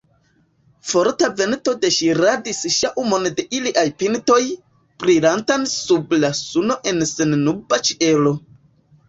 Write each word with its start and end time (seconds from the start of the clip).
Forta 0.91 1.27
vento 1.41 1.73
deŝiradis 1.83 2.61
ŝaŭmon 2.75 3.27
de 3.41 3.45
iliaj 3.59 3.83
pintoj, 4.01 4.39
brilantan 5.05 5.69
sub 5.75 6.17
la 6.25 6.33
suno 6.41 6.81
en 6.95 7.07
sennuba 7.13 7.83
ĉielo. 7.91 8.35